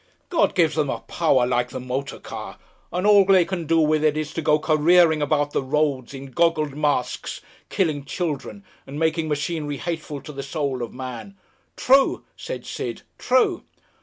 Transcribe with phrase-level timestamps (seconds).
[0.31, 2.57] God gives them a power like the motor car,
[2.91, 6.31] and all they can do with it is to go careering about the roads in
[6.31, 7.39] goggled masks
[7.69, 11.37] killing children and making machinery hateful to the soul of man!
[11.77, 13.63] ("True," said Sid, "true.")